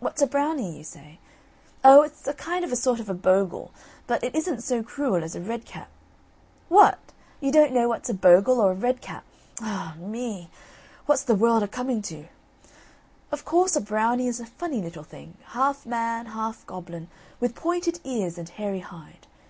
[0.00, 1.18] "What's a Brownie?" you say.
[1.82, 3.70] Oh, it's a kind of a sort of a Bogle,
[4.06, 5.88] but it isn't so cruel as a Redcap!
[6.68, 6.98] What!
[7.40, 9.24] you don't know what's a Bogle or a Redcap!
[9.62, 10.50] Ah, me!
[11.06, 12.26] what's the world a coming to?
[13.32, 17.08] Of course a Brownie is a funny little thing, half man, half goblin,
[17.40, 19.26] with pointed ears and hairy hide.